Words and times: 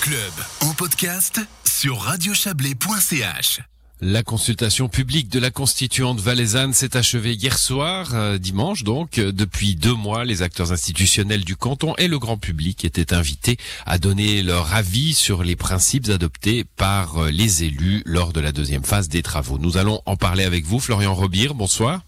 club 0.00 0.32
en 0.60 0.74
podcast 0.74 1.40
sur 1.64 1.98
radiochablais.ch. 2.00 3.60
La 4.00 4.22
consultation 4.22 4.88
publique 4.88 5.30
de 5.30 5.38
la 5.38 5.50
constituante 5.50 6.20
valaisanne 6.20 6.74
s'est 6.74 6.96
achevée 6.96 7.32
hier 7.32 7.56
soir, 7.56 8.10
euh, 8.14 8.36
dimanche 8.36 8.82
donc. 8.84 9.14
Depuis 9.14 9.74
deux 9.74 9.94
mois, 9.94 10.24
les 10.24 10.42
acteurs 10.42 10.72
institutionnels 10.72 11.44
du 11.44 11.56
canton 11.56 11.94
et 11.96 12.08
le 12.08 12.18
grand 12.18 12.36
public 12.36 12.84
étaient 12.84 13.14
invités 13.14 13.56
à 13.86 13.98
donner 13.98 14.42
leur 14.42 14.74
avis 14.74 15.14
sur 15.14 15.42
les 15.42 15.56
principes 15.56 16.08
adoptés 16.10 16.64
par 16.64 17.24
euh, 17.24 17.30
les 17.30 17.64
élus 17.64 18.02
lors 18.04 18.32
de 18.32 18.40
la 18.40 18.52
deuxième 18.52 18.84
phase 18.84 19.08
des 19.08 19.22
travaux. 19.22 19.58
Nous 19.58 19.78
allons 19.78 20.02
en 20.04 20.16
parler 20.16 20.44
avec 20.44 20.64
vous, 20.64 20.78
Florian 20.78 21.14
Robir. 21.14 21.54
Bonsoir. 21.54 22.02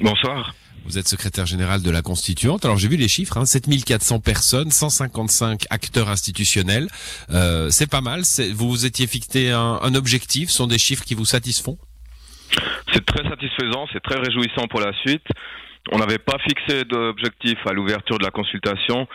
Bonsoir. 0.00 0.54
Vous 0.86 0.98
êtes 0.98 1.08
secrétaire 1.08 1.46
général 1.46 1.82
de 1.82 1.90
la 1.90 2.00
Constituante. 2.00 2.64
Alors 2.64 2.76
j'ai 2.78 2.86
vu 2.86 2.96
les 2.96 3.08
chiffres, 3.08 3.36
hein, 3.36 3.44
7400 3.44 4.20
personnes, 4.20 4.70
155 4.70 5.64
acteurs 5.70 6.08
institutionnels. 6.08 6.88
Euh, 7.30 7.70
c'est 7.70 7.90
pas 7.90 8.00
mal. 8.00 8.22
Vous 8.54 8.68
vous 8.68 8.86
étiez 8.86 9.08
fixé 9.08 9.50
un, 9.50 9.80
un 9.82 9.94
objectif. 9.96 10.50
Ce 10.50 10.58
sont 10.58 10.68
des 10.68 10.78
chiffres 10.78 11.04
qui 11.04 11.14
vous 11.14 11.24
satisfont? 11.24 11.76
C'est 12.92 13.04
très 13.04 13.28
satisfaisant, 13.28 13.86
c'est 13.92 14.02
très 14.02 14.18
réjouissant 14.18 14.68
pour 14.68 14.80
la 14.80 14.92
suite. 15.00 15.26
On 15.90 15.98
n'avait 15.98 16.18
pas 16.18 16.38
fixé 16.38 16.84
d'objectif 16.84 17.58
à 17.66 17.72
l'ouverture 17.72 18.18
de 18.18 18.24
la 18.24 18.30
consultation. 18.30 19.08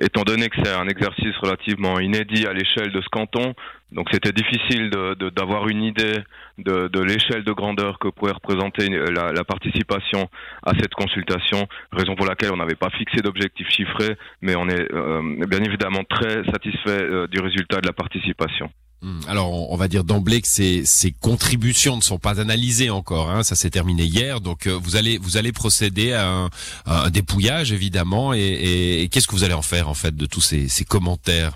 Étant 0.00 0.22
donné 0.22 0.48
que 0.48 0.56
c'est 0.64 0.72
un 0.72 0.88
exercice 0.88 1.36
relativement 1.40 2.00
inédit 2.00 2.46
à 2.46 2.52
l'échelle 2.52 2.92
de 2.92 3.00
ce 3.00 3.08
canton, 3.10 3.54
donc 3.92 4.08
c'était 4.10 4.32
difficile 4.32 4.90
d'avoir 5.36 5.68
une 5.68 5.82
idée 5.82 6.18
de, 6.58 7.00
l'échelle 7.00 7.44
de 7.44 7.52
grandeur 7.52 7.98
que 7.98 8.08
pourrait 8.08 8.32
représenter 8.32 8.88
la, 8.88 9.44
participation 9.44 10.28
à 10.62 10.72
cette 10.80 10.94
consultation, 10.94 11.66
raison 11.92 12.14
pour 12.14 12.26
laquelle 12.26 12.52
on 12.52 12.56
n'avait 12.56 12.74
pas 12.74 12.90
fixé 12.90 13.18
d'objectif 13.22 13.68
chiffré, 13.68 14.16
mais 14.40 14.56
on 14.56 14.68
est 14.68 14.92
euh, 14.92 15.46
bien 15.46 15.62
évidemment 15.62 16.04
très 16.08 16.44
satisfait 16.50 17.02
euh, 17.02 17.26
du 17.26 17.40
résultat 17.40 17.80
de 17.80 17.86
la 17.86 17.92
participation. 17.92 18.70
Hmm. 19.02 19.18
Alors, 19.26 19.72
on 19.72 19.76
va 19.76 19.88
dire 19.88 20.04
d'emblée 20.04 20.40
que 20.40 20.46
ces, 20.46 20.84
ces, 20.84 21.10
contributions 21.10 21.96
ne 21.96 22.02
sont 22.02 22.18
pas 22.18 22.40
analysées 22.40 22.88
encore. 22.88 23.30
Hein. 23.30 23.42
Ça 23.42 23.56
s'est 23.56 23.70
terminé 23.70 24.04
hier, 24.04 24.40
donc 24.40 24.68
euh, 24.68 24.78
vous 24.80 24.94
allez 24.94 25.18
vous 25.18 25.36
allez 25.36 25.50
procéder 25.50 26.12
à 26.12 26.28
un, 26.28 26.50
un 26.86 27.10
dépouillage 27.10 27.72
évidemment. 27.72 28.32
Et, 28.32 29.02
et, 29.02 29.08
qu'est-ce 29.08 29.26
que 29.26 29.32
vous 29.32 29.42
allez 29.42 29.54
en 29.54 29.62
faire 29.62 29.88
en 29.88 29.94
fait 29.94 30.14
de 30.14 30.26
tous 30.26 30.40
ces, 30.40 30.68
ces 30.68 30.84
commentaires? 30.84 31.54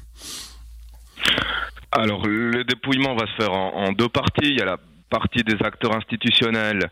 Alors, 1.99 2.27
le 2.27 2.63
dépouillement 2.65 3.15
va 3.15 3.27
se 3.27 3.43
faire 3.43 3.53
en, 3.53 3.93
deux 3.93 4.09
parties. 4.09 4.51
Il 4.51 4.59
y 4.59 4.61
a 4.61 4.67
la 4.67 4.77
partie 5.09 5.43
des 5.45 5.57
acteurs 5.65 5.97
institutionnels 5.97 6.91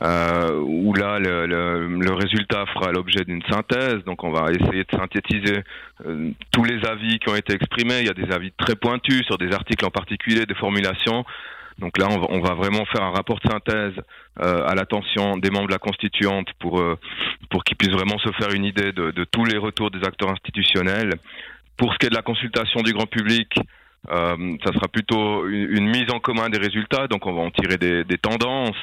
euh, 0.00 0.60
où 0.60 0.94
là 0.94 1.18
le, 1.18 1.46
le, 1.46 2.14
résultat 2.14 2.64
fera 2.72 2.92
l'objet 2.92 3.24
d'une 3.24 3.42
synthèse. 3.50 4.02
Donc 4.06 4.24
on 4.24 4.30
va 4.30 4.50
essayer 4.50 4.84
de 4.84 4.96
synthétiser 4.96 5.62
euh, 6.06 6.30
tous 6.50 6.64
les 6.64 6.82
avis 6.86 7.18
qui 7.18 7.28
ont 7.28 7.36
été 7.36 7.52
exprimés. 7.54 8.00
Il 8.00 8.06
y 8.06 8.10
a 8.10 8.14
des 8.14 8.32
avis 8.32 8.52
très 8.52 8.74
pointus 8.74 9.26
sur 9.26 9.36
des 9.36 9.52
articles 9.52 9.84
en 9.84 9.90
particulier, 9.90 10.46
des 10.46 10.54
formulations. 10.54 11.24
Donc 11.78 11.98
là, 11.98 12.06
on 12.10 12.18
va, 12.18 12.26
on 12.30 12.40
va 12.40 12.54
vraiment 12.54 12.84
faire 12.86 13.02
un 13.02 13.10
rapport 13.10 13.38
de 13.40 13.50
synthèse 13.50 13.94
euh, 14.40 14.66
à 14.66 14.74
l'attention 14.74 15.36
des 15.36 15.50
membres 15.50 15.68
de 15.68 15.72
la 15.72 15.78
constituante 15.78 16.48
pour 16.58 16.80
euh, 16.80 16.98
pour 17.50 17.64
qu'ils 17.64 17.76
puissent 17.76 17.94
vraiment 17.94 18.18
se 18.18 18.30
faire 18.32 18.52
une 18.52 18.64
idée 18.64 18.92
de, 18.92 19.10
de, 19.10 19.24
tous 19.24 19.44
les 19.44 19.58
retours 19.58 19.90
des 19.90 20.04
acteurs 20.06 20.30
institutionnels. 20.30 21.10
Pour 21.76 21.92
ce 21.92 21.98
qui 21.98 22.06
est 22.06 22.10
de 22.10 22.16
la 22.16 22.22
consultation 22.22 22.82
du 22.82 22.92
grand 22.92 23.06
public, 23.06 23.54
euh, 24.10 24.56
ça 24.64 24.72
sera 24.72 24.88
plutôt 24.88 25.46
une, 25.46 25.88
mise 25.88 26.10
en 26.12 26.20
commun 26.20 26.48
des 26.48 26.58
résultats. 26.58 27.06
Donc 27.08 27.26
on 27.26 27.34
va 27.34 27.42
en 27.42 27.50
tirer 27.50 27.76
des, 27.76 28.18
tendances, 28.18 28.76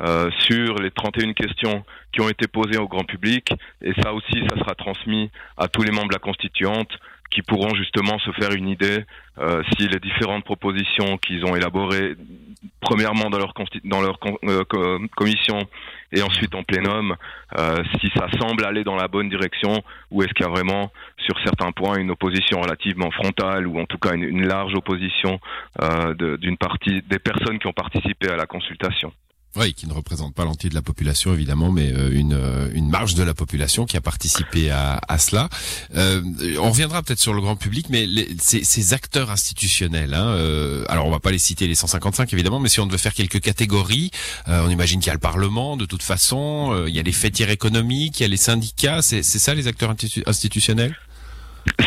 euh, 0.00 0.30
sur 0.40 0.76
les 0.78 0.90
31 0.90 1.32
questions 1.34 1.84
qui 2.12 2.20
ont 2.20 2.28
été 2.28 2.46
posées 2.46 2.78
au 2.78 2.88
grand 2.88 3.04
public. 3.04 3.52
Et 3.82 3.92
ça 4.02 4.12
aussi, 4.12 4.42
ça 4.48 4.58
sera 4.58 4.74
transmis 4.74 5.30
à 5.56 5.68
tous 5.68 5.82
les 5.82 5.90
membres 5.90 6.08
de 6.08 6.14
la 6.14 6.20
constituante 6.20 6.90
qui 7.30 7.42
pourront 7.42 7.74
justement 7.74 8.18
se 8.20 8.30
faire 8.32 8.52
une 8.52 8.68
idée 8.68 9.04
euh, 9.38 9.62
si 9.72 9.88
les 9.88 9.98
différentes 9.98 10.44
propositions 10.44 11.18
qu'ils 11.18 11.44
ont 11.44 11.56
élaborées, 11.56 12.14
premièrement 12.80 13.28
dans 13.28 13.38
leur, 13.38 13.54
dans 13.84 14.00
leur 14.00 14.18
commission 15.16 15.58
et 16.14 16.22
ensuite 16.22 16.54
en 16.54 16.62
plénum, 16.62 17.16
euh, 17.58 17.82
si 18.00 18.10
ça 18.16 18.26
semble 18.40 18.64
aller 18.64 18.84
dans 18.84 18.94
la 18.94 19.08
bonne 19.08 19.28
direction 19.28 19.82
ou 20.10 20.22
est-ce 20.22 20.32
qu'il 20.32 20.46
y 20.46 20.48
a 20.48 20.52
vraiment 20.52 20.92
sur 21.18 21.36
certains 21.44 21.72
points 21.72 21.98
une 21.98 22.10
opposition 22.10 22.60
relativement 22.60 23.10
frontale 23.10 23.66
ou 23.66 23.80
en 23.80 23.86
tout 23.86 23.98
cas 23.98 24.14
une, 24.14 24.46
large 24.46 24.74
opposition 24.74 25.40
euh, 25.82 26.36
d'une 26.38 26.56
partie 26.56 27.02
des 27.02 27.18
personnes 27.18 27.58
qui 27.58 27.66
ont 27.66 27.72
participé 27.72 28.28
à 28.28 28.36
la 28.36 28.46
consultation? 28.46 29.12
Oui, 29.56 29.72
qui 29.72 29.86
ne 29.86 29.92
représente 29.92 30.34
pas 30.34 30.44
l'entier 30.44 30.68
de 30.68 30.74
la 30.74 30.82
population 30.82 31.32
évidemment, 31.32 31.70
mais 31.70 31.92
euh, 31.92 32.10
une, 32.10 32.32
euh, 32.32 32.68
une 32.74 32.88
marge 32.88 33.14
de 33.14 33.22
la 33.22 33.34
population 33.34 33.86
qui 33.86 33.96
a 33.96 34.00
participé 34.00 34.70
à, 34.70 35.00
cela. 35.18 35.48
Euh, 35.94 36.22
on 36.60 36.70
reviendra 36.70 37.02
peut-être 37.02 37.20
sur 37.20 37.32
le 37.32 37.40
grand 37.40 37.54
public, 37.54 37.86
mais 37.88 38.04
les, 38.04 38.28
ces, 38.40 38.94
acteurs 38.94 39.30
institutionnels, 39.30 40.12
hein, 40.12 40.84
alors 40.88 41.06
on 41.06 41.10
va 41.10 41.20
pas 41.20 41.30
les 41.30 41.38
citer 41.38 41.66
les 41.66 41.74
155 41.74 42.32
évidemment, 42.32 42.60
mais 42.60 42.68
si 42.68 42.80
on 42.80 42.86
devait 42.86 42.98
faire 42.98 43.14
quelques 43.14 43.40
catégories, 43.40 44.10
on 44.46 44.68
imagine 44.68 45.00
qu'il 45.00 45.06
y 45.06 45.10
a 45.10 45.14
le 45.14 45.20
Parlement 45.20 45.76
de 45.76 45.86
toute 45.86 46.02
façon, 46.02 46.84
il 46.86 46.94
y 46.94 46.98
a 46.98 47.02
les 47.02 47.12
fêtières 47.12 47.50
économiques, 47.50 48.20
il 48.20 48.24
y 48.24 48.26
a 48.26 48.28
les 48.28 48.36
syndicats, 48.36 49.02
c'est 49.02 49.22
ça 49.22 49.54
les 49.54 49.68
acteurs 49.68 49.94
institutionnels? 50.26 50.94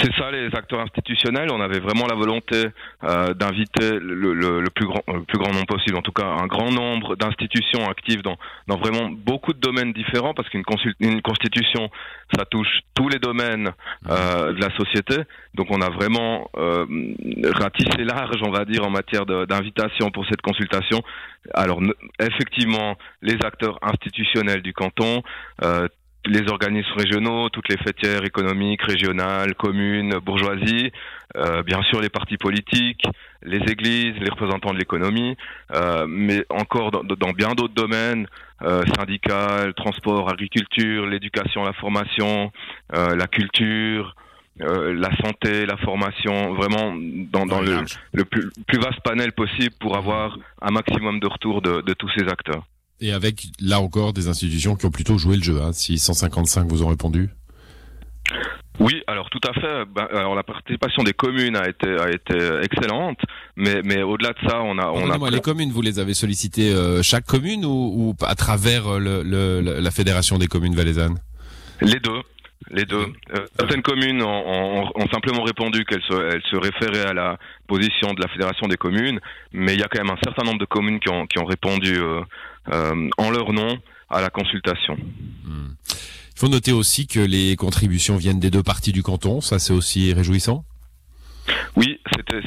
C'est 0.02 0.14
ça, 0.16 0.32
les 0.32 0.48
acteurs 0.56 0.80
institutionnels. 0.80 1.50
On 1.52 1.62
avait 1.62 1.80
vraiment 1.80 2.08
la 2.08 2.16
volonté 2.16 2.66
euh, 3.04 3.34
d'inviter 3.34 4.00
le, 4.00 4.34
le, 4.34 4.62
le, 4.62 4.70
plus 4.70 4.86
grand, 4.86 5.04
le 5.08 5.24
plus 5.24 5.38
grand 5.38 5.52
nombre 5.52 5.66
possible, 5.68 5.98
en 5.98 6.02
tout 6.02 6.12
cas 6.12 6.26
un 6.26 6.48
grand 6.48 6.72
nombre 6.72 7.16
d'institutions 7.16 7.90
actives 7.90 8.22
dans, 8.22 8.38
dans 8.68 8.78
vraiment 8.78 9.10
beaucoup 9.10 9.54
de 9.54 9.60
domaines 9.60 9.94
différents, 9.94 10.34
parce 10.34 10.50
qu'une 10.50 10.64
une 11.00 11.22
constitution, 11.22 11.90
ça 12.36 12.46
touche 12.46 12.80
tous 12.94 13.10
les 13.10 13.20
domaines 13.20 13.72
euh, 14.10 14.54
de 14.54 14.62
la 14.62 14.76
société. 14.76 15.16
Donc 15.54 15.68
on 15.72 15.82
a 15.82 15.90
vraiment 15.90 16.50
euh, 16.58 16.86
ratissé 17.56 18.04
large, 18.04 18.42
on 18.44 18.52
va 18.52 18.66
dire, 18.66 18.86
en 18.86 18.90
matière 18.90 19.26
d'invitation 19.26 20.12
pour 20.12 20.26
cette 20.28 20.42
consultation. 20.42 21.02
Alors 21.54 21.82
effectivement, 22.20 22.98
les 23.22 23.38
acteurs 23.44 23.80
institutionnels 23.82 24.62
du 24.62 24.74
canton, 24.74 25.24
euh, 25.64 25.88
les 26.28 26.50
organismes 26.50 26.94
régionaux, 26.96 27.50
toutes 27.50 27.70
les 27.70 27.78
fêtières 27.78 28.24
économiques, 28.24 28.82
régionales, 28.84 29.56
communes, 29.56 30.18
bourgeoisie, 30.20 30.92
euh, 31.36 31.64
bien 31.64 31.82
sûr 31.84 32.02
les 32.02 32.10
partis 32.10 32.38
politiques, 32.38 33.06
les 33.44 33.60
églises, 33.72 34.16
les 34.20 34.30
représentants 34.30 34.74
de 34.74 34.80
l'économie, 34.80 35.36
euh, 35.74 36.06
mais 36.08 36.46
encore 36.50 36.92
dans, 36.92 37.04
dans 37.04 37.32
bien 37.32 37.54
d'autres 37.56 37.74
domaines, 37.74 38.28
euh, 38.64 38.84
syndicales, 38.98 39.74
transport, 39.76 40.30
agriculture, 40.30 41.06
l'éducation, 41.06 41.64
la 41.64 41.74
formation, 41.74 42.52
euh, 42.96 43.16
la 43.16 43.28
culture, 43.28 44.16
euh, 44.62 44.94
la 44.94 45.16
santé, 45.18 45.66
la 45.68 45.78
formation, 45.78 46.54
vraiment 46.56 46.96
dans, 47.32 47.46
dans 47.46 47.62
le, 47.62 47.78
le 48.14 48.26
plus, 48.26 48.50
plus, 48.68 48.80
vaste 48.80 49.02
panel 49.02 49.32
possible 49.34 49.76
pour 49.80 49.96
avoir 49.96 50.38
un 50.62 50.72
maximum 50.72 51.20
de 51.20 51.28
retour 51.28 51.62
de, 51.62 51.82
de 51.82 51.94
tous 51.94 52.10
ces 52.18 52.28
acteurs. 52.28 52.66
Et 53.00 53.12
avec, 53.12 53.48
là 53.60 53.80
encore, 53.80 54.14
des 54.14 54.28
institutions 54.28 54.76
qui 54.76 54.86
ont 54.86 54.92
plutôt 54.92 55.18
joué 55.18 55.38
le 55.38 55.44
jeu, 55.44 55.62
hein, 55.62 55.72
si 55.72 55.98
155 56.00 56.68
vous 56.68 56.84
ont 56.84 56.88
répondu 56.88 57.30
oui, 58.80 59.02
alors 59.08 59.30
tout 59.32 59.40
à 59.48 59.54
fait. 59.54 59.86
Ben, 59.92 60.08
alors 60.14 60.36
la 60.36 60.44
participation 60.44 61.02
des 61.02 61.14
communes 61.14 61.56
a 61.56 61.68
été 61.68 61.88
a 61.88 62.12
été 62.12 62.38
excellente, 62.62 63.18
mais 63.56 63.82
mais 63.84 64.04
au-delà 64.04 64.34
de 64.34 64.48
ça, 64.48 64.62
on 64.62 64.78
a 64.78 64.92
on 64.92 65.10
a. 65.10 65.30
Les 65.32 65.42
communes, 65.42 65.72
vous 65.72 65.82
les 65.82 65.98
avez 65.98 66.14
sollicitées 66.14 66.74
euh, 66.74 67.02
chaque 67.02 67.26
commune 67.26 67.66
ou, 67.66 67.70
ou 67.96 68.16
à 68.24 68.36
travers 68.36 68.88
euh, 68.88 69.00
le, 69.00 69.24
le, 69.24 69.80
la 69.80 69.92
fédération 69.92 70.38
des 70.38 70.48
communes 70.48 70.76
valaisannes? 70.76 71.18
Les 71.82 72.00
deux. 72.00 72.22
Les 72.70 72.86
deux. 72.86 73.14
Euh, 73.34 73.46
certaines 73.58 73.82
communes 73.82 74.22
ont, 74.22 74.28
ont, 74.28 74.92
ont, 74.96 75.08
simplement 75.10 75.44
répondu 75.44 75.86
qu'elles 75.86 76.02
se, 76.02 76.14
elles 76.14 76.44
se 76.50 76.58
référaient 76.58 77.08
à 77.08 77.14
la 77.14 77.38
position 77.68 78.14
de 78.14 78.22
la 78.22 78.28
fédération 78.28 78.68
des 78.68 78.76
communes, 78.76 79.20
mais 79.54 79.74
il 79.74 79.80
y 79.80 79.84
a 79.84 79.88
quand 79.88 80.04
même 80.04 80.14
un 80.14 80.22
certain 80.24 80.44
nombre 80.44 80.60
de 80.60 80.66
communes 80.66 81.00
qui 81.00 81.10
ont, 81.10 81.26
qui 81.28 81.40
ont 81.40 81.46
répondu 81.46 81.96
euh, 81.98 82.22
euh, 82.74 83.10
en 83.18 83.30
leur 83.30 83.54
nom 83.54 83.78
à 84.10 84.22
la 84.22 84.30
consultation. 84.30 84.98
Hmm. 85.44 85.70
Il 85.90 86.40
faut 86.40 86.50
noter 86.50 86.72
aussi 86.72 87.08
que 87.08 87.20
les 87.20 87.56
contributions 87.56 88.18
viennent 88.18 88.40
des 88.40 88.52
deux 88.52 88.64
parties 88.64 88.92
du 88.92 89.02
canton, 89.02 89.42
ça 89.42 89.60
c'est 89.60 89.74
aussi 89.74 90.14
réjouissant 90.14 90.66
oui, 90.66 90.67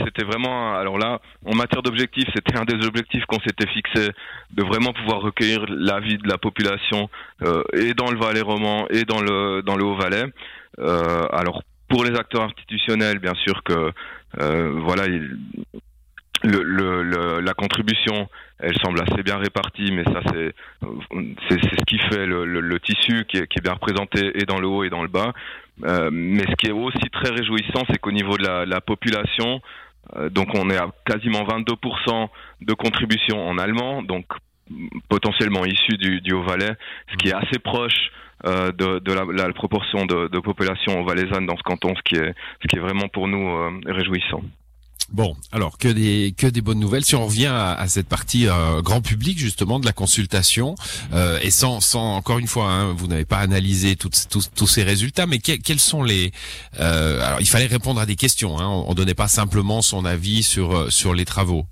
c'était 0.05 0.25
vraiment 0.25 0.75
alors 0.75 0.99
là 0.99 1.21
en 1.45 1.55
matière 1.55 1.83
d'objectifs, 1.83 2.29
c'était 2.35 2.57
un 2.59 2.65
des 2.65 2.87
objectifs 2.87 3.25
qu'on 3.27 3.41
s'était 3.41 3.69
fixé 3.69 4.11
de 4.51 4.63
vraiment 4.63 4.93
pouvoir 4.93 5.21
recueillir 5.21 5.65
l'avis 5.69 6.19
de 6.19 6.29
la 6.29 6.39
population 6.39 7.09
euh, 7.43 7.63
et 7.73 7.95
dans 7.95 8.11
le 8.11 8.19
Valais 8.19 8.41
roman 8.41 8.87
et 8.91 9.05
dans 9.05 9.21
le 9.21 9.63
dans 9.63 9.77
le 9.77 9.85
Haut-Valais. 9.85 10.25
Euh, 10.79 11.27
alors 11.33 11.63
pour 11.89 12.05
les 12.05 12.17
acteurs 12.17 12.43
institutionnels, 12.43 13.19
bien 13.19 13.35
sûr 13.35 13.63
que 13.65 13.91
euh, 14.41 14.81
voilà, 14.81 15.05
la 16.45 17.55
contribution, 17.55 18.29
elle 18.61 18.79
semble 18.79 19.03
assez 19.03 19.23
bien 19.23 19.39
répartie, 19.39 19.91
mais 19.93 20.05
ça 20.05 20.21
c'est 20.31 20.55
ce 21.51 21.85
qui 21.85 21.99
fait 21.99 22.27
le, 22.27 22.81
tissu 22.81 23.25
qui 23.27 23.39
est, 23.39 23.63
bien 23.63 23.73
représenté 23.73 24.41
et 24.41 24.45
dans 24.45 24.61
le 24.61 24.69
haut 24.69 24.85
et 24.85 24.91
dans 24.91 25.03
le 25.03 25.09
bas. 25.09 25.33
Euh, 25.85 26.11
mais 26.13 26.43
ce 26.43 26.55
qui 26.57 26.67
est 26.67 26.73
aussi 26.73 27.11
très 27.13 27.31
réjouissant, 27.31 27.85
c'est 27.91 27.99
qu'au 27.99 28.13
niveau 28.13 28.37
de 28.37 28.47
la, 28.47 28.67
la 28.67 28.81
population, 28.81 29.61
euh, 30.17 30.29
donc 30.29 30.49
on 30.55 30.71
est 30.71 30.77
à 30.77 30.91
quasiment 31.07 31.45
22% 31.45 32.29
de 32.63 32.75
contribution 32.75 33.47
en 33.47 33.59
allemand, 33.59 34.03
donc 34.03 34.27
potentiellement 35.09 35.65
issu 35.65 35.97
du, 35.97 36.21
du 36.21 36.33
Haut-Valais, 36.33 36.77
ce 37.11 37.17
qui 37.17 37.29
est 37.29 37.35
assez 37.35 37.59
proche 37.59 38.11
euh, 38.47 38.73
de, 38.73 38.99
de 39.01 39.13
la, 39.13 39.25
la, 39.47 39.53
proportion 39.53 40.07
de, 40.07 40.29
de 40.29 40.39
population 40.39 41.03
valaisanne 41.05 41.47
dans 41.47 41.57
ce 41.57 41.63
canton, 41.63 41.95
ce 41.97 42.03
qui 42.03 42.17
est, 42.17 42.35
ce 42.63 42.69
qui 42.69 42.77
est 42.77 42.81
vraiment 42.81 43.09
pour 43.09 43.29
nous 43.29 43.81
réjouissant. 43.87 44.43
Bon, 45.13 45.35
alors 45.51 45.77
que 45.77 45.89
des 45.89 46.33
que 46.37 46.47
des 46.47 46.61
bonnes 46.61 46.79
nouvelles. 46.79 47.05
Si 47.05 47.17
on 47.17 47.27
revient 47.27 47.53
à, 47.53 47.85
cette 47.89 48.09
partie 48.09 48.47
euh, 48.47 48.81
grand 48.81 49.01
public 49.01 49.39
justement 49.39 49.81
de 49.81 49.87
la 49.87 49.93
consultation, 49.93 50.77
euh, 51.13 51.39
et 51.43 51.51
sans 51.51 51.81
sans 51.81 52.15
encore 52.15 52.39
une 52.39 52.47
fois, 52.47 52.71
hein, 52.71 52.93
vous 52.97 53.09
n'avez 53.09 53.25
pas 53.25 53.39
analysé 53.39 53.97
tous 53.97 54.29
tous 54.29 54.67
ces 54.69 54.85
résultats, 54.85 55.27
mais 55.27 55.39
quels 55.39 55.81
sont 55.81 56.05
les 56.05 56.31
euh, 56.79 57.21
Alors 57.27 57.41
il 57.41 57.49
fallait 57.49 57.67
répondre 57.67 58.01
à 58.01 58.07
des 58.07 58.15
questions. 58.15 58.61
Hein, 58.61 58.69
on, 58.69 58.91
on 58.91 58.95
donnait 58.95 59.15
pas 59.15 59.29
simplement 59.29 59.83
son 59.83 60.05
avis 60.05 60.45
sur 60.45 60.93
sur 60.93 61.13
les 61.13 61.25
travaux. 61.25 61.67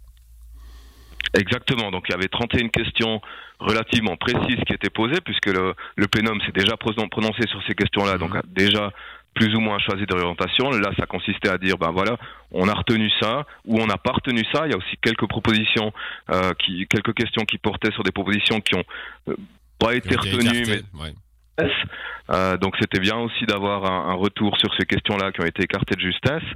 Exactement. 1.35 1.93
Donc 1.93 2.07
il 2.09 2.13
y 2.13 2.15
avait 2.15 2.29
31 2.29 2.69
questions 2.69 3.21
relativement 3.61 4.17
précises 4.17 4.63
qui 4.67 4.73
étaient 4.73 4.91
posées, 4.91 5.21
puisque 5.25 5.47
le, 5.47 5.75
le 5.97 6.07
plénum 6.09 6.41
s'est 6.41 6.53
déjà 6.53 6.77
prononcé 6.77 7.43
sur 7.49 7.63
ces 7.67 7.75
questions-là, 7.75 8.19
donc 8.19 8.35
a 8.35 8.43
déjà 8.47 8.93
plus 9.39 9.55
ou 9.55 9.61
moins 9.61 9.79
choisi 9.79 10.05
d'orientation. 10.05 10.71
Là, 10.71 10.91
ça 10.99 11.07
consistait 11.07 11.49
à 11.49 11.59
dire, 11.59 11.79
ben 11.79 11.93
voilà, 11.93 12.17
on 12.51 12.69
a 12.69 12.75
retenu 12.75 13.09
ça 13.21 13.47
ou 13.65 13.81
on 13.81 13.87
n'a 13.87 13.97
pas 13.97 14.13
retenu 14.13 14.43
ça. 14.53 14.67
Il 14.67 14.73
y 14.73 14.75
a 14.75 14.77
aussi 14.77 14.97
quelques 15.01 15.29
propositions, 15.29 15.93
euh, 16.31 16.53
qui, 16.59 16.87
quelques 16.89 17.15
questions 17.15 17.45
qui 17.45 17.57
portaient 17.59 17.93
sur 17.93 18.03
des 18.03 18.11
propositions 18.11 18.61
qui 18.61 18.75
ont 18.75 18.85
euh, 19.29 19.37
pas 19.79 19.95
été 19.95 20.17
retenues, 20.17 20.65
mais 20.67 21.13
euh, 22.31 22.57
donc 22.57 22.75
c'était 22.81 23.01
bien 23.01 23.17
aussi 23.17 23.47
d'avoir 23.47 23.85
un, 23.85 24.11
un, 24.11 24.15
retour 24.15 24.57
sur 24.59 24.75
ces 24.79 24.87
questions-là 24.87 25.33
qui 25.33 25.41
ont 25.41 25.47
été 25.47 25.63
écartées 25.63 25.95
de 25.95 26.01
justesse. 26.01 26.49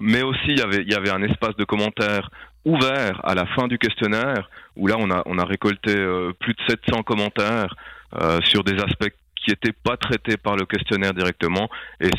Mais 0.00 0.22
aussi 0.22 0.46
il 0.46 0.58
y 0.58 0.62
avait 0.62 0.82
il 0.82 0.90
y 0.90 0.94
avait 0.94 1.10
un 1.10 1.22
espace 1.22 1.56
de 1.56 1.64
commentaires 1.64 2.30
ouvert 2.64 3.20
à 3.24 3.34
la 3.34 3.46
fin 3.46 3.66
du 3.66 3.78
questionnaire 3.78 4.48
où 4.76 4.86
là 4.86 4.96
on 4.98 5.10
a 5.10 5.22
on 5.26 5.38
a 5.38 5.44
récolté 5.44 5.96
euh, 5.96 6.32
plus 6.38 6.54
de 6.54 6.60
700 6.68 7.02
commentaires 7.02 7.74
euh, 8.14 8.40
sur 8.44 8.64
des 8.64 8.80
aspects 8.80 9.12
qui 9.44 9.50
n'étaient 9.50 9.76
pas 9.84 9.96
traités 9.96 10.36
par 10.36 10.56
le 10.56 10.66
questionnaire 10.66 11.14
directement 11.14 11.68
et 12.00 12.10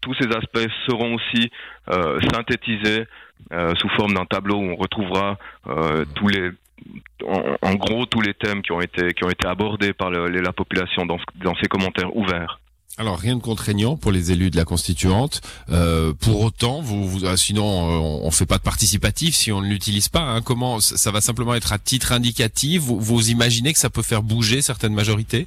tous 0.00 0.14
ces 0.14 0.28
aspects 0.28 0.68
seront 0.86 1.14
aussi 1.14 1.50
euh, 1.90 2.20
synthétisés 2.32 3.06
euh, 3.52 3.72
sous 3.78 3.88
forme 3.90 4.14
d'un 4.14 4.24
tableau 4.24 4.56
où 4.56 4.70
on 4.72 4.76
retrouvera 4.76 5.38
euh, 5.68 6.04
tous 6.14 6.28
les 6.28 6.50
en, 7.26 7.74
gros 7.74 8.04
tous 8.06 8.20
les 8.20 8.34
thèmes 8.34 8.62
qui 8.62 8.72
ont 8.72 8.80
été 8.80 9.14
qui 9.14 9.24
ont 9.24 9.30
été 9.30 9.46
abordés 9.46 9.92
par 9.92 10.10
la 10.10 10.52
population 10.52 11.06
dans, 11.06 11.18
ces 11.60 11.68
commentaires 11.68 12.14
ouverts. 12.14 12.60
Alors 12.98 13.18
rien 13.18 13.36
de 13.36 13.42
contraignant 13.42 13.96
pour 13.96 14.12
les 14.12 14.30
élus 14.30 14.50
de 14.50 14.56
la 14.56 14.64
constituante. 14.64 15.40
Pour 16.20 16.42
autant, 16.42 16.82
vous, 16.82 17.08
vous 17.08 17.26
ah, 17.26 17.36
sinon 17.36 17.64
on, 17.64 18.30
fait 18.30 18.46
pas 18.46 18.58
de 18.58 18.62
participatif 18.62 19.34
si 19.34 19.52
on 19.52 19.62
ne 19.62 19.68
l'utilise 19.68 20.08
pas. 20.08 20.20
Hein. 20.20 20.42
Comment 20.42 20.78
ça 20.80 21.10
va 21.10 21.22
simplement 21.22 21.54
être 21.54 21.72
à 21.72 21.78
titre 21.78 22.12
indicatif? 22.12 22.82
Vous 22.82 23.30
imaginez 23.30 23.72
que 23.72 23.78
ça 23.78 23.90
peut 23.90 24.02
faire 24.02 24.22
bouger 24.22 24.60
certaines 24.60 24.94
majorités? 24.94 25.46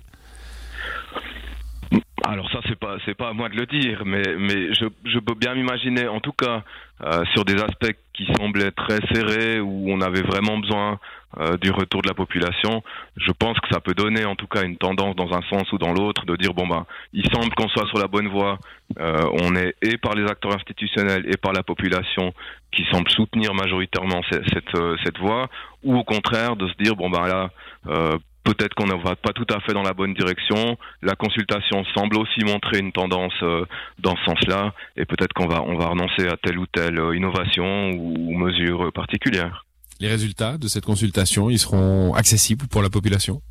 Alors 2.30 2.50
ça 2.52 2.60
c'est 2.68 2.78
pas 2.78 2.98
c'est 3.06 3.16
pas 3.16 3.30
à 3.30 3.34
moi 3.34 3.50
de 3.50 3.56
le 3.56 3.66
dire, 3.66 4.04
mais 4.06 4.22
mais 4.38 4.74
je, 4.74 4.86
je 5.06 5.20
peux 5.20 5.34
bien 5.34 5.56
m'imaginer 5.56 6.08
en 6.08 6.20
tout 6.20 6.32
cas 6.32 6.64
euh, 7.04 7.24
sur 7.34 7.44
des 7.44 7.56
aspects 7.56 7.96
qui 8.14 8.28
semblaient 8.38 8.72
très 8.72 9.00
serrés 9.12 9.60
où 9.60 9.86
on 9.90 10.00
avait 10.02 10.22
vraiment 10.22 10.58
besoin 10.60 11.00
euh, 11.40 11.58
du 11.58 11.72
retour 11.72 12.02
de 12.04 12.08
la 12.08 12.14
population. 12.14 12.84
Je 13.18 13.32
pense 13.32 13.60
que 13.60 13.70
ça 13.72 13.80
peut 13.80 13.94
donner 13.94 14.26
en 14.26 14.36
tout 14.36 14.48
cas 14.48 14.64
une 14.64 14.78
tendance 14.78 15.16
dans 15.16 15.32
un 15.34 15.42
sens 15.50 15.72
ou 15.72 15.80
dans 15.80 15.92
l'autre 15.92 16.26
de 16.26 16.36
dire 16.36 16.54
bon 16.54 16.68
ben 16.68 16.86
il 17.14 17.26
semble 17.34 17.50
qu'on 17.56 17.68
soit 17.70 17.88
sur 17.88 17.98
la 17.98 18.08
bonne 18.08 18.28
voie. 18.28 18.60
Euh, 19.00 19.26
on 19.42 19.56
est 19.56 19.76
et 19.82 19.98
par 19.98 20.14
les 20.14 20.30
acteurs 20.30 20.54
institutionnels 20.54 21.26
et 21.28 21.38
par 21.38 21.54
la 21.54 21.64
population 21.64 22.34
qui 22.72 22.86
semble 22.92 23.10
soutenir 23.10 23.56
majoritairement 23.56 24.22
cette 24.30 24.48
cette, 24.54 24.78
cette 25.04 25.18
voie, 25.18 25.50
ou 25.84 25.98
au 25.98 26.04
contraire 26.04 26.56
de 26.56 26.68
se 26.68 26.74
dire 26.84 26.96
bon 26.96 27.10
ben 27.10 27.26
là 27.26 27.50
peut-être 28.44 28.74
qu'on 28.74 28.88
ne 28.88 29.02
va 29.02 29.16
pas 29.16 29.34
tout 29.34 29.46
à 29.54 29.60
fait 29.62 29.74
dans 29.74 29.84
la 29.84 29.94
bonne 29.94 30.14
direction. 30.14 30.78
La 31.02 31.16
consultation 31.16 31.84
semble 31.96 32.18
aussi 32.18 32.44
montrer 32.44 32.80
une 32.80 32.92
tendance 32.92 33.34
euh, 33.44 33.66
dans 34.00 34.16
ce 34.16 34.24
sens-là, 34.26 34.74
et 34.98 35.06
peut-être 35.06 35.34
qu'on 35.34 35.48
va 35.48 35.62
on 35.64 35.78
va 35.78 35.88
renoncer 35.88 36.28
à 36.28 36.38
telle 36.38 36.58
ou 36.58 36.66
telle 36.66 37.00
euh, 37.00 37.16
innovation 37.16 37.92
ou, 37.92 38.38
mesure 38.38 38.92
particulière. 38.94 39.66
Les 40.00 40.08
résultats 40.08 40.58
de 40.58 40.68
cette 40.68 40.86
consultation, 40.86 41.50
ils 41.50 41.60
seront 41.60 42.14
accessibles 42.14 42.68
pour 42.68 42.82
la 42.82 42.90
population? 42.90 43.42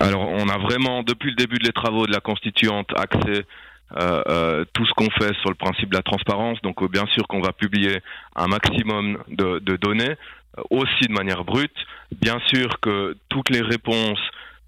Alors, 0.00 0.28
on 0.28 0.48
a 0.48 0.58
vraiment 0.58 1.02
depuis 1.02 1.30
le 1.30 1.36
début 1.36 1.58
des 1.58 1.72
travaux 1.72 2.06
de 2.06 2.12
la 2.12 2.20
constituante 2.20 2.88
accès 2.96 3.44
euh, 3.96 4.64
tout 4.72 4.84
ce 4.84 4.92
qu'on 4.94 5.10
fait 5.10 5.32
sur 5.40 5.48
le 5.48 5.54
principe 5.54 5.90
de 5.90 5.96
la 5.96 6.02
transparence. 6.02 6.58
Donc 6.62 6.90
bien 6.90 7.06
sûr 7.14 7.26
qu'on 7.28 7.40
va 7.40 7.52
publier 7.52 8.00
un 8.34 8.48
maximum 8.48 9.18
de, 9.28 9.60
de 9.60 9.76
données 9.76 10.16
aussi 10.70 11.06
de 11.08 11.12
manière 11.12 11.44
brute. 11.44 11.76
Bien 12.20 12.38
sûr 12.46 12.80
que 12.80 13.16
toutes 13.28 13.50
les 13.50 13.62
réponses 13.62 14.20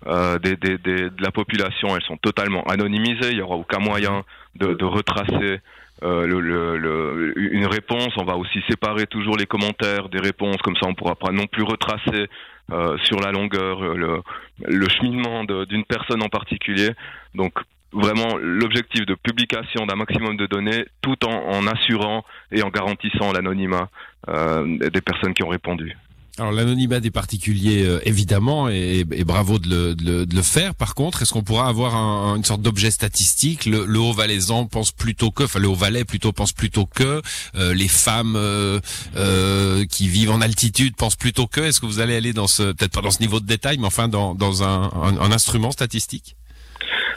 euh, 0.06 0.38
des, 0.38 0.56
des, 0.56 0.78
de 0.78 1.22
la 1.22 1.32
population, 1.32 1.88
elles 1.96 2.04
sont 2.04 2.16
totalement 2.18 2.62
anonymisées. 2.64 3.30
Il 3.30 3.36
n'y 3.36 3.42
aura 3.42 3.56
aucun 3.56 3.80
moyen 3.80 4.24
de, 4.54 4.84
retracer 4.84 5.60
euh, 6.04 7.32
une 7.36 7.66
réponse. 7.66 8.10
On 8.16 8.24
va 8.24 8.36
aussi 8.36 8.60
séparer 8.68 9.06
toujours 9.06 9.36
les 9.36 9.46
commentaires 9.46 10.08
des 10.08 10.20
réponses, 10.20 10.58
comme 10.58 10.76
ça 10.76 10.86
on 10.86 10.90
ne 10.90 10.94
pourra 10.94 11.16
pas 11.16 11.32
non 11.32 11.46
plus 11.46 11.64
retracer 11.64 12.28
euh, 12.70 12.96
sur 13.04 13.18
la 13.20 13.32
longueur 13.32 13.80
le, 13.80 14.22
le 14.64 14.88
cheminement 14.88 15.44
d'une 15.44 15.84
personne 15.84 16.22
en 16.22 16.28
particulier. 16.28 16.90
Donc 17.34 17.54
vraiment 17.92 18.36
l'objectif 18.36 19.06
de 19.06 19.14
publication 19.14 19.86
d'un 19.86 19.96
maximum 19.96 20.36
de 20.36 20.46
données 20.46 20.84
tout 21.00 21.24
en, 21.24 21.32
en 21.32 21.66
assurant 21.66 22.24
et 22.52 22.62
en 22.62 22.68
garantissant 22.68 23.32
l'anonymat 23.32 23.88
euh, 24.28 24.90
des 24.90 25.00
personnes 25.00 25.34
qui 25.34 25.42
ont 25.42 25.48
répondu. 25.48 25.96
Alors 26.38 26.52
l'anonymat 26.52 27.00
des 27.00 27.10
particuliers, 27.10 27.84
euh, 27.84 28.00
évidemment, 28.04 28.68
et, 28.68 29.04
et, 29.10 29.24
bravo 29.24 29.58
de 29.58 29.68
le, 29.68 29.94
de, 29.96 30.24
de 30.24 30.36
le, 30.36 30.42
faire. 30.42 30.74
Par 30.76 30.94
contre, 30.94 31.22
est-ce 31.22 31.32
qu'on 31.32 31.42
pourra 31.42 31.66
avoir 31.68 31.96
un, 31.96 32.36
une 32.36 32.44
sorte 32.44 32.62
d'objet 32.62 32.92
statistique? 32.92 33.66
Le, 33.66 33.84
le 33.84 33.98
Haut-Valaisan 33.98 34.66
pense 34.66 34.92
plutôt 34.92 35.32
que, 35.32 35.42
enfin 35.44 35.58
le 35.58 35.66
Haut-Valais 35.66 36.04
plutôt 36.04 36.30
pense 36.30 36.52
plutôt 36.52 36.86
que, 36.86 37.22
euh, 37.56 37.74
les 37.74 37.88
femmes 37.88 38.36
euh, 38.36 38.78
euh, 39.16 39.84
qui 39.86 40.06
vivent 40.08 40.30
en 40.30 40.40
altitude 40.40 40.94
pensent 40.94 41.16
plutôt 41.16 41.48
que. 41.48 41.60
Est-ce 41.60 41.80
que 41.80 41.86
vous 41.86 41.98
allez 41.98 42.14
aller 42.14 42.32
dans 42.32 42.46
ce, 42.46 42.70
peut-être 42.70 42.92
pas 42.92 43.00
dans 43.02 43.10
ce 43.10 43.20
niveau 43.20 43.40
de 43.40 43.46
détail, 43.46 43.78
mais 43.78 43.86
enfin 43.86 44.06
dans, 44.06 44.36
dans 44.36 44.62
un, 44.62 44.90
un 45.20 45.32
instrument 45.32 45.72
statistique? 45.72 46.37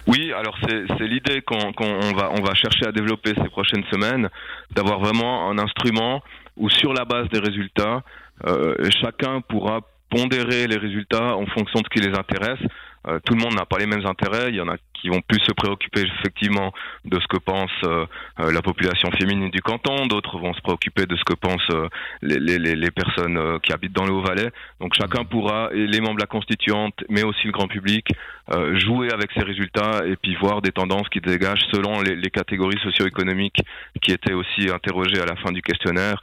Oui, 0.08 0.34
alors 0.34 0.58
c'est 0.68 1.08
l'idée 1.08 1.42
qu'on 1.42 1.72
va, 2.14 2.32
on 2.32 2.42
va 2.42 2.54
chercher 2.56 2.88
à 2.88 2.92
développer 2.92 3.34
ces 3.36 3.50
prochaines 3.50 3.84
semaines, 3.92 4.30
d'avoir 4.72 5.00
vraiment 5.00 5.50
un 5.50 5.58
instrument 5.60 6.24
où 6.58 6.70
sur 6.70 6.94
la 6.94 7.06
base 7.06 7.30
des 7.30 7.40
résultats, 7.40 8.02
euh, 8.48 8.76
chacun 9.02 9.42
pourra 9.42 9.82
pondérer 10.10 10.68
les 10.68 10.78
résultats 10.78 11.36
en 11.36 11.46
fonction 11.46 11.80
de 11.80 11.86
ce 11.86 12.00
qui 12.00 12.08
les 12.08 12.18
intéresse. 12.18 12.60
Euh, 13.08 13.20
tout 13.26 13.34
le 13.34 13.42
monde 13.42 13.56
n'a 13.56 13.66
pas 13.66 13.78
les 13.80 13.88
mêmes 13.88 14.06
intérêts. 14.06 14.50
Il 14.50 14.56
y 14.56 14.62
en 14.62 14.68
a 14.68 14.76
qui 14.94 15.10
vont 15.10 15.22
plus 15.22 15.40
se 15.40 15.52
préoccuper 15.52 16.02
effectivement 16.02 16.72
de 17.06 17.20
ce 17.20 17.26
que 17.28 17.38
pense 17.38 17.72
euh, 17.86 18.06
euh, 18.40 18.52
la 18.52 18.62
population 18.62 19.10
féminine 19.20 19.50
du 19.50 19.62
canton, 19.62 20.06
d'autres 20.06 20.38
vont 20.38 20.54
se 20.54 20.62
préoccuper 20.62 21.08
de 21.08 21.16
ce 21.16 21.24
que 21.24 21.34
pensent 21.34 21.72
les, 22.22 22.38
les, 22.38 22.76
les, 22.76 22.92
personnes 22.92 23.60
qui 23.62 23.74
habitent 23.74 23.94
dans 23.94 24.06
le 24.06 24.14
Haut-Valais. 24.14 24.52
Donc 24.80 24.94
chacun 24.94 25.24
pourra, 25.24 25.70
et 25.74 25.88
les 25.88 26.00
membres 26.02 26.18
de 26.18 26.22
la 26.22 26.28
constituante, 26.28 26.94
mais 27.10 27.24
aussi 27.24 27.48
le 27.48 27.52
grand 27.52 27.68
public, 27.68 28.10
jouer 28.74 29.12
avec 29.12 29.32
ces 29.32 29.44
résultats 29.44 30.06
et 30.06 30.16
puis 30.18 30.36
voir 30.36 30.62
des 30.62 30.72
tendances 30.72 31.10
qui 31.10 31.20
dégagent 31.20 31.66
selon 31.72 32.02
les, 32.02 32.16
les 32.16 32.30
catégories 32.30 32.78
socio-économiques 32.84 33.62
qui 34.02 34.12
étaient 34.12 34.34
aussi 34.34 34.70
interrogées 34.72 35.22
à 35.22 35.26
la 35.26 35.36
fin 35.38 35.52
du 35.52 35.62
questionnaire 35.62 36.22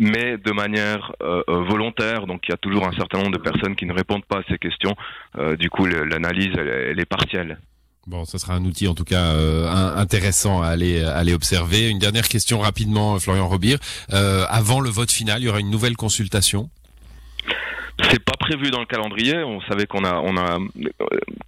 mais 0.00 0.38
de 0.38 0.50
manière 0.50 1.12
euh, 1.22 1.42
euh, 1.48 1.62
volontaire. 1.62 2.26
Donc 2.26 2.40
il 2.48 2.50
y 2.50 2.54
a 2.54 2.56
toujours 2.56 2.88
un 2.88 2.92
certain 2.92 3.18
nombre 3.18 3.32
de 3.32 3.38
personnes 3.38 3.76
qui 3.76 3.86
ne 3.86 3.92
répondent 3.92 4.24
pas 4.24 4.38
à 4.38 4.42
ces 4.48 4.58
questions. 4.58 4.96
Euh, 5.38 5.56
du 5.56 5.68
coup, 5.70 5.84
l'analyse, 5.86 6.52
elle, 6.58 6.98
est 6.98 7.04
partielle. 7.04 7.58
Bon, 8.06 8.24
ça 8.24 8.38
sera 8.38 8.54
un 8.54 8.64
outil 8.64 8.88
en 8.88 8.94
tout 8.94 9.04
cas 9.04 9.34
intéressant 9.96 10.62
à 10.62 10.68
aller 10.68 11.04
aller 11.04 11.34
observer. 11.34 11.88
Une 11.90 11.98
dernière 11.98 12.28
question 12.28 12.58
rapidement, 12.58 13.18
Florian 13.20 13.46
Robir. 13.46 13.78
avant 14.10 14.80
le 14.80 14.88
vote 14.88 15.12
final, 15.12 15.42
il 15.42 15.44
y 15.44 15.48
aura 15.48 15.60
une 15.60 15.70
nouvelle 15.70 15.96
consultation? 15.96 16.70
C'est 18.10 18.24
pas 18.24 18.36
prévu 18.40 18.70
dans 18.70 18.80
le 18.80 18.86
calendrier. 18.86 19.44
On 19.44 19.60
savait 19.60 19.86
qu'on 19.86 20.04
a 20.04 20.14
on 20.14 20.36
a 20.38 20.58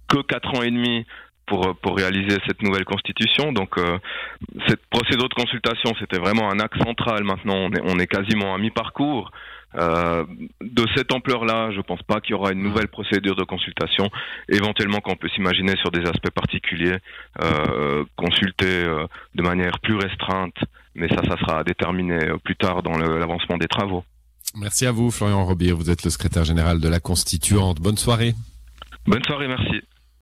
que 0.07 0.21
quatre 0.21 0.53
ans 0.55 0.61
et 0.61 0.69
demi 0.69 1.05
pour, 1.45 1.75
pour 1.81 1.97
réaliser 1.97 2.37
cette 2.47 2.61
nouvelle 2.61 2.85
constitution. 2.85 3.51
Donc 3.51 3.77
euh, 3.77 3.97
cette 4.67 4.85
procédure 4.87 5.29
de 5.29 5.33
consultation, 5.33 5.93
c'était 5.99 6.19
vraiment 6.19 6.51
un 6.51 6.59
axe 6.59 6.77
central. 6.79 7.23
Maintenant, 7.23 7.55
on 7.55 7.71
est, 7.71 7.81
on 7.83 7.99
est 7.99 8.07
quasiment 8.07 8.53
à 8.53 8.57
mi-parcours. 8.57 9.31
Euh, 9.75 10.23
de 10.61 10.85
cette 10.95 11.11
ampleur-là, 11.11 11.71
je 11.71 11.77
ne 11.77 11.81
pense 11.81 12.01
pas 12.03 12.21
qu'il 12.21 12.31
y 12.31 12.33
aura 12.35 12.51
une 12.51 12.61
nouvelle 12.61 12.87
procédure 12.87 13.35
de 13.35 13.43
consultation. 13.43 14.09
Éventuellement, 14.49 14.99
qu'on 14.99 15.15
peut 15.15 15.29
s'imaginer 15.29 15.75
sur 15.77 15.91
des 15.91 16.01
aspects 16.01 16.29
particuliers, 16.29 16.97
euh, 17.41 18.03
consulter 18.15 18.83
euh, 18.85 19.07
de 19.35 19.41
manière 19.41 19.79
plus 19.79 19.95
restreinte, 19.95 20.55
mais 20.95 21.09
ça, 21.09 21.21
ça 21.27 21.37
sera 21.37 21.63
déterminé 21.63 22.19
plus 22.43 22.55
tard 22.55 22.83
dans 22.83 22.97
l'avancement 22.97 23.57
des 23.57 23.67
travaux. 23.67 24.03
Merci 24.55 24.85
à 24.85 24.91
vous, 24.91 25.09
Florian 25.09 25.43
Robir. 25.45 25.75
Vous 25.75 25.89
êtes 25.89 26.03
le 26.03 26.11
secrétaire 26.11 26.43
général 26.43 26.79
de 26.79 26.87
la 26.87 26.99
Constituante. 26.99 27.79
Bonne 27.79 27.97
soirée. 27.97 28.35
Bonne 29.07 29.23
soirée, 29.23 29.47
merci. 29.47 29.81